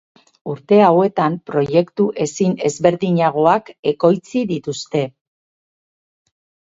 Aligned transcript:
Urte 0.51 0.77
hauetan 0.85 1.35
proiektu 1.49 2.07
ezin 2.25 2.57
ezberdinagoak 2.71 3.69
ekoitzi 3.93 4.43
dituzte. 4.55 5.03